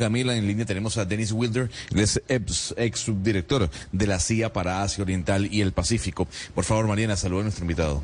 [0.00, 4.82] Camila, en línea tenemos a Dennis Wilder, es ex, ex, subdirector de la CIA para
[4.82, 6.26] Asia Oriental y el Pacífico.
[6.54, 8.02] Por favor, Mariana, saluda a nuestro invitado.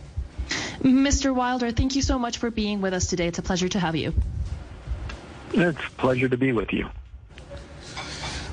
[0.83, 1.33] Mr.
[1.33, 3.27] Wilder, thank you so much for being with us today.
[3.27, 4.13] It's a pleasure to have you.
[5.53, 6.87] It's a pleasure to be with you.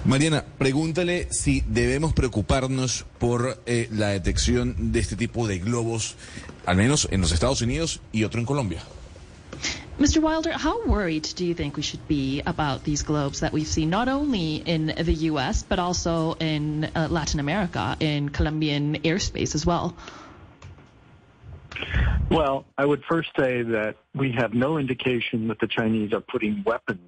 [0.05, 6.15] Mariana, pregúntale si debemos preocuparnos por eh, la detección de este tipo de globos,
[6.65, 8.83] al menos en los Estados Unidos y otro en Colombia.
[10.03, 10.21] Mr.
[10.21, 13.89] Wilder, how worried do you think we should be about these globes that we've seen
[13.89, 19.65] not only in the U.S., but also in uh, Latin America, in Colombian airspace as
[19.65, 19.95] well?
[22.29, 26.63] Well, I would first say that we have no indication that the Chinese are putting
[26.65, 26.99] weapons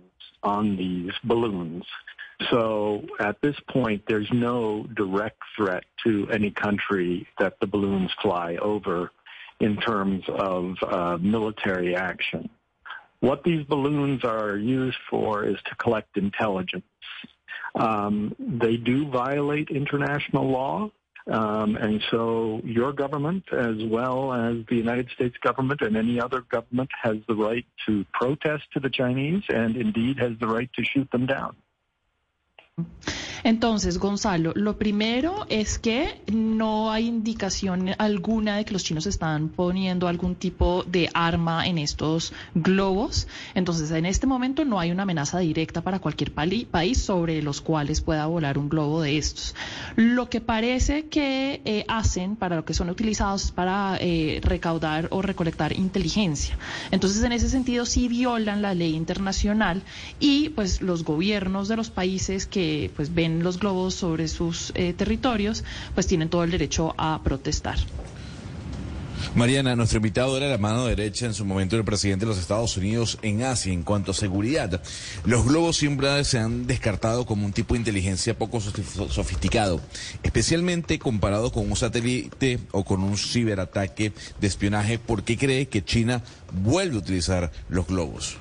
[0.42, 1.84] on these balloons.
[2.50, 8.56] So at this point, there's no direct threat to any country that the balloons fly
[8.56, 9.12] over
[9.59, 12.50] in terms of uh, military action.
[13.26, 16.86] What these balloons are used for is to collect intelligence.
[17.73, 20.92] Um, they do violate international law.
[21.31, 26.42] Um, and so your government, as well as the United States government and any other
[26.42, 30.84] government, has the right to protest to the Chinese and indeed has the right to
[30.84, 31.56] shoot them down.
[33.45, 39.50] Entonces, Gonzalo, lo primero es que no hay indicación alguna de que los chinos están
[39.50, 43.28] poniendo algún tipo de arma en estos globos.
[43.53, 48.02] Entonces, en este momento no hay una amenaza directa para cualquier país sobre los cuales
[48.02, 49.53] pueda volar un globo de estos.
[49.96, 55.07] Lo que parece que eh, hacen para lo que son utilizados es para eh, recaudar
[55.12, 56.57] o recolectar inteligencia.
[56.90, 59.84] Entonces, en ese sentido, sí violan la ley internacional
[60.19, 62.65] y pues los gobiernos de los países que
[62.96, 67.78] pues ven los globos sobre sus eh, territorios, pues tienen todo el derecho a protestar.
[69.34, 72.78] Mariana, nuestro invitado era la mano derecha en su momento del presidente de los Estados
[72.78, 74.81] Unidos en Asia en cuanto a seguridad.
[75.25, 79.81] Los globos siempre se han descartado como un tipo de inteligencia poco sofisticado,
[80.24, 85.00] especialmente comparado con un satélite o con un ciberataque de espionaje.
[85.00, 86.24] ¿Por qué cree que China
[86.54, 88.38] vuelve a utilizar los globos?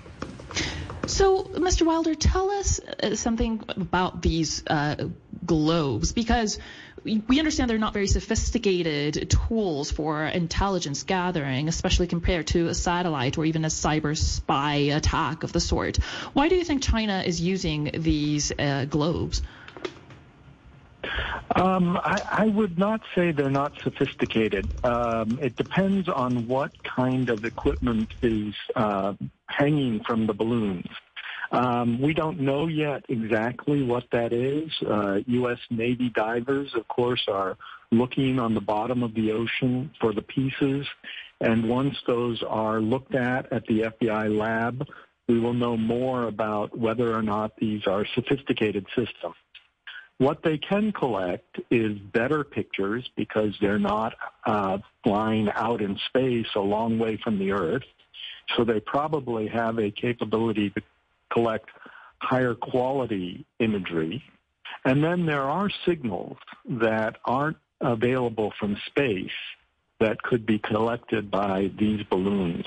[1.06, 1.86] So, Mr.
[1.86, 5.08] Wilder, tell us uh, something about these uh,
[5.44, 6.58] globes because
[7.04, 13.36] we understand they're not very sophisticated tools for intelligence gathering, especially compared to a satellite
[13.36, 15.98] or even a cyber spy attack of the sort.
[16.32, 19.42] Why do you think China is using these uh, globes?
[21.50, 24.66] Um, I, I, would not say they're not sophisticated.
[24.84, 29.12] Um, it depends on what kind of equipment is uh,
[29.46, 30.88] hanging from the balloons.
[31.52, 34.72] Um, we don't know yet exactly what that is.
[34.82, 35.58] Uh, U.S.
[35.70, 37.56] Navy divers, of course, are
[37.92, 40.86] looking on the bottom of the ocean for the pieces.
[41.40, 44.88] And once those are looked at at the FBI lab,
[45.28, 49.36] we will know more about whether or not these are sophisticated systems.
[50.18, 54.14] What they can collect is better pictures because they're not
[54.46, 57.82] uh, flying out in space a long way from the Earth.
[58.56, 60.82] So they probably have a capability to
[61.32, 61.68] collect
[62.18, 64.22] higher quality imagery.
[64.84, 66.36] And then there are signals
[66.68, 69.30] that aren't available from space
[70.00, 72.66] that could be collected by these balloons.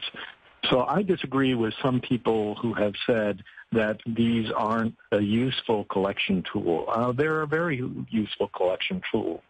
[0.70, 6.44] So I disagree with some people who have said that these aren't a useful collection
[6.52, 6.86] tool.
[6.90, 9.44] Uh, they're a very useful collection tool.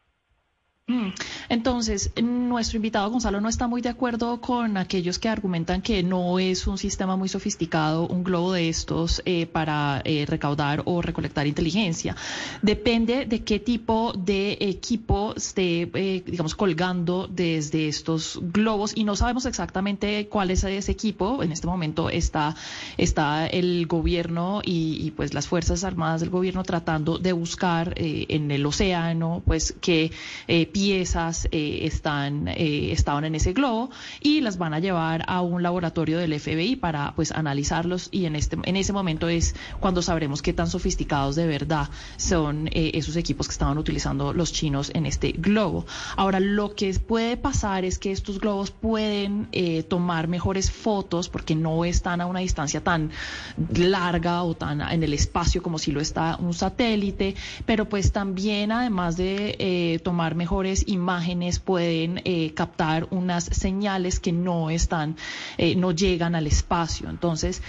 [0.90, 1.10] Mm.
[1.50, 6.40] Entonces, nuestro invitado Gonzalo no está muy de acuerdo con aquellos que argumentan que no
[6.40, 11.46] es un sistema muy sofisticado, un globo de estos eh, para eh, recaudar o recolectar
[11.46, 12.16] inteligencia.
[12.62, 19.18] Depende de qué tipo de equipo esté, eh, digamos, colgando desde estos globos y no
[19.18, 21.44] sabemos exactamente cuál es ese equipo.
[21.44, 22.56] En este momento está,
[22.98, 28.52] está el gobierno y, y pues las Fuerzas Armadas del gobierno tratando de buscar en
[28.52, 30.12] el océano, pues, que
[30.78, 33.90] piezas están, estaban en ese globo
[34.22, 38.36] y las van a llevar a un laboratorio del FBI para pues analizarlos y en,
[38.36, 43.48] este, en ese momento es cuando sabremos qué tan sofisticados de verdad son esos equipos
[43.48, 45.88] que estaban utilizando los chinos en este globo.
[46.16, 49.50] Ahora, lo que puede pasar es que estos globos pueden
[49.88, 53.10] tomar mejores fotos porque no están a una distancia tan
[53.74, 57.36] larga o tan en el espacio como si lo está un satélite,
[57.66, 64.32] pero pues también además de eh, tomar mejores imágenes pueden eh, captar unas señales que
[64.32, 65.16] no están,
[65.58, 67.10] eh, no llegan al espacio.
[67.10, 67.62] Entonces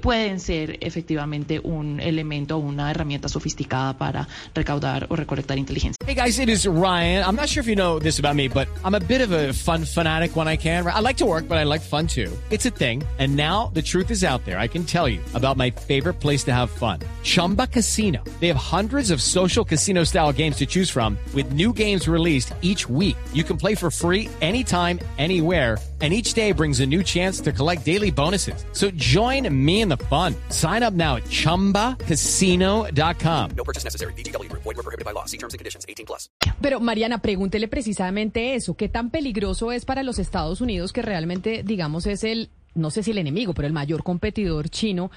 [0.00, 5.96] pueden ser efectivamente un elemento, una herramienta sofisticada para recaudar o recolectar inteligencia.
[6.06, 7.24] Hey guys, it is Ryan.
[7.24, 9.52] I'm not sure if you know this about me, but I'm a bit of a
[9.52, 10.86] fun fanatic when I can.
[10.86, 12.30] I like to work, but I like fun too.
[12.50, 13.02] It's a thing.
[13.18, 14.58] And now the truth is out there.
[14.58, 17.00] I can tell you about my favorite place to have fun.
[17.22, 18.22] Chumba Casino.
[18.40, 22.31] They have hundreds of social casino style games to choose from with new games released
[22.62, 23.16] each week.
[23.32, 27.52] You can play for free anytime, anywhere and each day brings a new chance to
[27.52, 28.66] collect daily bonuses.
[28.72, 30.34] So join me in the fun.
[30.50, 33.50] Sign up now at ChumbaCasino.com.
[33.56, 34.12] No purchase necessary.
[34.14, 34.50] BGW.
[34.52, 35.26] Void were prohibited by law.
[35.26, 35.86] See terms and conditions.
[35.88, 36.28] 18 plus.
[36.60, 38.74] Pero Mariana, pregúntele precisamente eso.
[38.74, 43.02] ¿Qué tan peligroso es para los Estados Unidos que realmente, digamos, es el no sé
[43.02, 45.10] si el enemigo, pero el mayor competidor chino,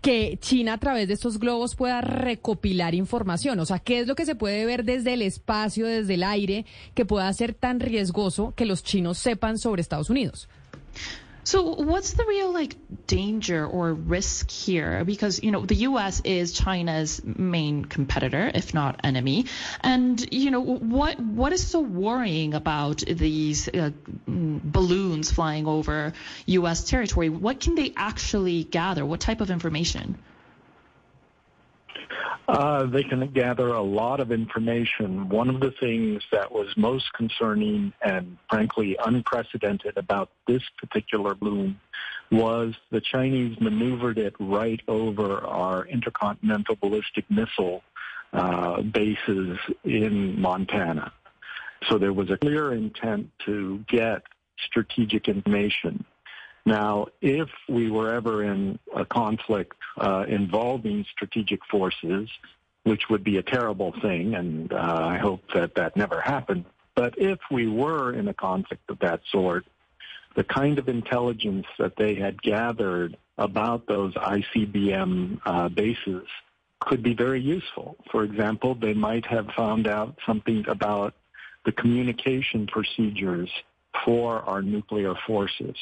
[0.00, 3.58] que China a través de estos globos pueda recopilar información.
[3.60, 6.66] O sea, ¿qué es lo que se puede ver desde el espacio, desde el aire,
[6.94, 10.48] que pueda ser tan riesgoso que los chinos sepan sobre Estados Unidos?
[11.44, 12.76] So what's the real like
[13.06, 15.04] danger or risk here?
[15.04, 16.20] Because you know the U.S.
[16.24, 19.46] is China's main competitor, if not enemy,
[19.80, 23.90] and you know what what is so worrying about these uh,
[24.26, 26.12] balloons flying over
[26.46, 26.84] U.S.
[26.84, 27.30] territory?
[27.30, 29.04] What can they actually gather?
[29.06, 30.18] What type of information?
[32.50, 35.28] Uh, they can gather a lot of information.
[35.28, 41.78] One of the things that was most concerning and frankly unprecedented about this particular balloon
[42.32, 47.84] was the Chinese maneuvered it right over our intercontinental ballistic missile
[48.32, 51.12] uh, bases in Montana.
[51.88, 54.22] So there was a clear intent to get
[54.66, 56.04] strategic information.
[56.66, 62.28] Now, if we were ever in a conflict uh, involving strategic forces,
[62.84, 66.64] which would be a terrible thing, and uh, I hope that that never happened,
[66.94, 69.64] but if we were in a conflict of that sort,
[70.36, 76.26] the kind of intelligence that they had gathered about those ICBM uh, bases
[76.80, 77.96] could be very useful.
[78.10, 81.14] For example, they might have found out something about
[81.64, 83.50] the communication procedures
[84.04, 85.76] for our nuclear forces.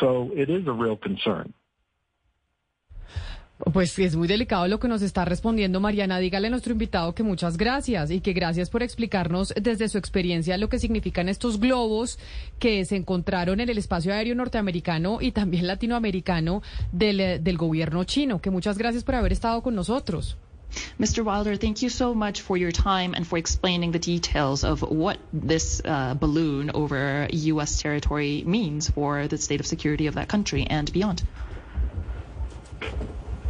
[0.00, 1.54] So it is a real concern.
[3.72, 6.18] Pues es muy delicado lo que nos está respondiendo Mariana.
[6.18, 10.58] Dígale a nuestro invitado que muchas gracias y que gracias por explicarnos desde su experiencia
[10.58, 12.18] lo que significan estos globos
[12.58, 18.40] que se encontraron en el espacio aéreo norteamericano y también latinoamericano del, del gobierno chino.
[18.40, 20.36] Que muchas gracias por haber estado con nosotros.
[20.98, 21.24] Mr.
[21.24, 25.18] Wilder, thank you so much for your time and for explaining the details of what
[25.32, 27.80] this uh, balloon over U.S.
[27.80, 31.22] territory means for the state of security of that country and beyond.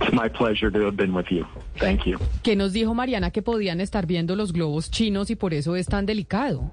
[0.00, 1.46] It's my pleasure to have been with you.
[1.76, 2.18] Thank you.
[2.42, 5.86] ¿Qué nos dijo Mariana que podían estar viendo los globos chinos y por eso es
[5.86, 6.72] tan delicado?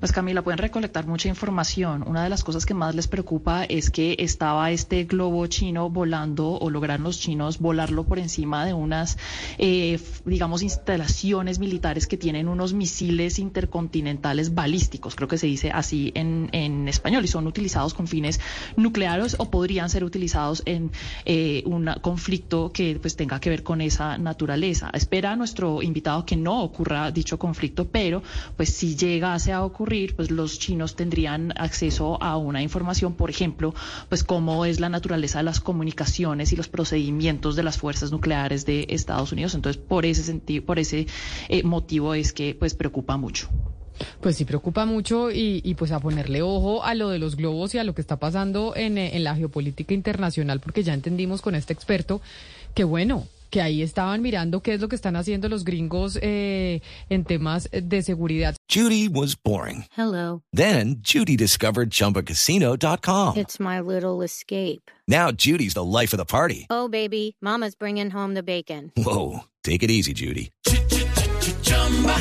[0.00, 2.02] Pues Camila, pueden recolectar mucha información.
[2.06, 6.52] Una de las cosas que más les preocupa es que estaba este globo chino volando
[6.52, 9.18] o lograron los chinos volarlo por encima de unas,
[9.58, 16.12] eh, digamos, instalaciones militares que tienen unos misiles intercontinentales balísticos, creo que se dice así
[16.14, 18.40] en, en español, y son utilizados con fines
[18.76, 20.92] nucleares o podrían ser utilizados en
[21.26, 24.88] eh, un conflicto que pues tenga que ver con esa naturaleza.
[24.94, 28.22] Espera a nuestro invitado que no ocurra dicho conflicto, pero
[28.56, 33.74] pues si llegase a ocurrir, pues los chinos tendrían acceso a una información, por ejemplo,
[34.08, 38.64] pues cómo es la naturaleza de las comunicaciones y los procedimientos de las fuerzas nucleares
[38.66, 39.54] de Estados Unidos.
[39.54, 41.06] Entonces, por ese sentido, por ese
[41.48, 43.48] eh, motivo es que pues preocupa mucho.
[44.20, 47.78] Pues sí, preocupa mucho y, pues a ponerle ojo a lo de los globos y
[47.78, 51.74] a lo que está pasando en, en la geopolítica internacional, porque ya entendimos con este
[51.74, 52.22] experto
[52.74, 56.80] que bueno, que ahí estaban mirando qué es lo que están haciendo los gringos eh,
[57.08, 58.56] en temas de seguridad.
[58.68, 59.84] Judy was boring.
[59.96, 60.42] Hello.
[60.52, 63.36] Then Judy discovered chumbacasino.com.
[63.36, 64.90] It's my little escape.
[65.08, 66.66] Now Judy's the life of the party.
[66.70, 68.92] Oh, baby, mama's bringing home the bacon.
[68.96, 70.50] Whoa, take it easy, Judy.